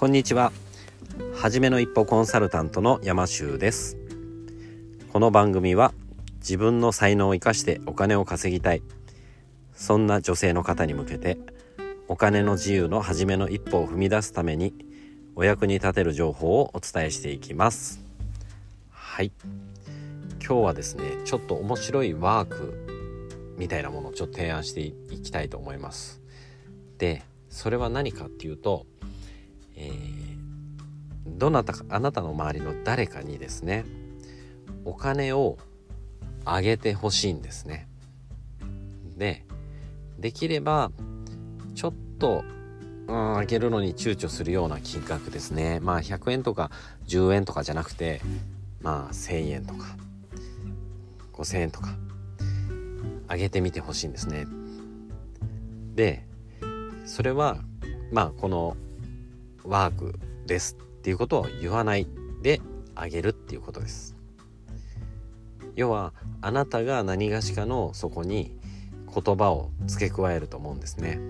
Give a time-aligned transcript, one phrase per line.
[0.00, 0.50] こんにちは。
[1.34, 3.98] はじめの一歩コンサルタントの山修です。
[5.12, 5.92] この番組は
[6.38, 8.82] 自分の才能を生かしてお金を稼ぎたい。
[9.74, 11.36] そんな女性の方に向けて
[12.08, 14.72] お金の自由の初めの一歩を踏み出すために
[15.36, 18.02] お役に立てる情報をお伝えしていきます。
[18.88, 19.30] はい。
[20.42, 26.22] 今日はですねちょっと面白いワークみたいなものをちょっと提案していきたいと思います。
[26.96, 28.86] でそれは何かっていうと、
[29.76, 30.36] えー、
[31.26, 33.84] どなたかあなたの周りの誰かにですね
[34.84, 35.58] お金を
[36.44, 37.88] あげてほしいんですね。
[39.16, 39.44] で
[40.18, 40.90] できれば
[41.74, 42.44] ちょっと
[43.06, 45.80] うんあげるのに躊躇するような金額ですね。
[45.80, 46.70] まあ100円とか
[47.06, 48.20] 10円とかじゃなくて
[48.80, 49.96] まあ1,000円とか
[51.32, 51.96] 5,000円とか
[53.28, 54.46] あげてみてほしいんですね。
[55.94, 56.26] で
[57.04, 57.58] それは
[58.12, 58.76] まあこの
[59.64, 62.06] ワークですっていうことを言わない
[62.42, 62.60] で
[62.94, 64.16] あげるっていうことです。
[65.76, 68.58] 要はあなたが何がしかのそこに
[69.12, 71.20] 言葉を付け加えると思うんですね。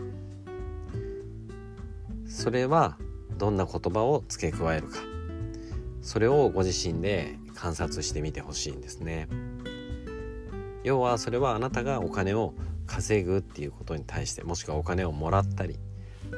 [2.26, 2.96] それは
[3.38, 4.98] どんな言葉を付け加えるか。
[6.02, 9.28] それをご自身で観察してみてほしいんですね。
[10.82, 12.54] 要はそれはあなたがお金を
[12.86, 15.78] 稼ぐっていうことに対してもしくはお金をもらったり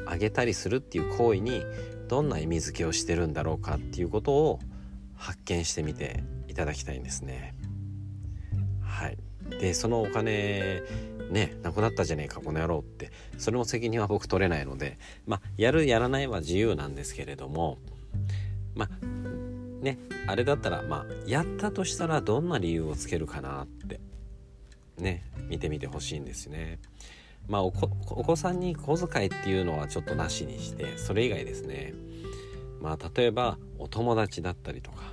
[0.07, 1.63] あげたりするっていう行為に
[2.09, 4.61] どんな意味付けをしてるんだろうかっていうことを
[5.17, 7.55] 発見してみていただきたいんですね。
[8.83, 9.17] はい、
[9.61, 10.83] でそのお金
[11.31, 17.79] ねなくなったじゃねえかこの野郎ってそれも責任は僕取れないのでまあやるやらないは自由なんですけれども
[18.75, 19.07] まあ
[19.83, 24.01] ねあれだったらまあやったとしたらどんな理由をつけるかなって
[24.99, 26.79] ね見てみてほしいんですね。
[27.49, 31.95] まあお子さんに小遣いっていうのはちょっとなしにしてそれ以外ですね。
[32.81, 35.13] まあ例えばお友達だったりとか。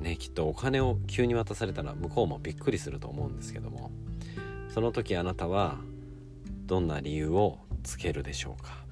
[0.00, 3.90] ねきっとお金を急に渡されたら向こうもびっくりすると思うんですけども。
[4.68, 5.78] その時あなたは
[6.66, 8.84] どんな理由をつけるでしょうか？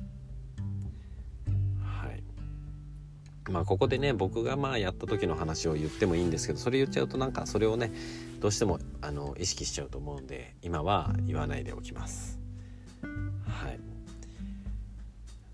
[3.49, 7.93] まあここでね僕がまあやった時の話を言ってもいいんですけどそれ言っちゃうとなんかそれをね
[8.41, 12.39] どうしてもあの意識しちゃうと思うんで今は言わないでおきます。
[13.03, 13.81] はい。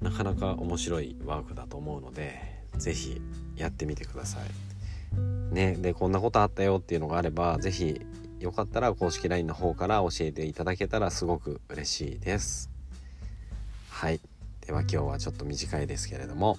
[0.01, 2.41] なかなか面白いワークだと思うので
[2.77, 3.21] 是非
[3.57, 5.55] やってみてください。
[5.55, 8.01] ねでこんなことあったよっていうのがあれば是非
[8.41, 12.71] よかったら公式 LINE の方から教えていただけたらすごく嬉しいです。
[13.89, 14.21] はい。
[14.67, 16.59] では今日はちょっと短いですけれども。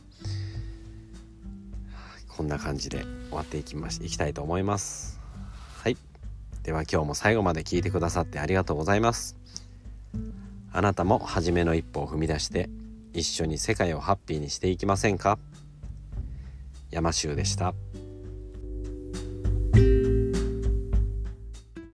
[2.35, 5.21] こんな感じで終わっていきましいきたいと思います。
[5.83, 5.97] はい。
[6.63, 9.37] では今日も最後まで聞いてくださってありがとうございます。
[10.71, 12.69] あなたも初めの一歩を踏み出して
[13.13, 15.37] 一緒に世界をハッピーにしていきませんか？
[16.89, 17.75] 山州でした。